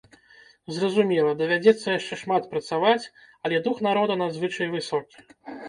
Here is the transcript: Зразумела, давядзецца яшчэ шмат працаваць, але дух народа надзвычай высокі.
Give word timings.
Зразумела, 0.77 1.33
давядзецца 1.41 1.87
яшчэ 1.99 2.19
шмат 2.23 2.49
працаваць, 2.55 3.05
але 3.45 3.63
дух 3.71 3.77
народа 3.91 4.13
надзвычай 4.25 4.67
высокі. 4.77 5.17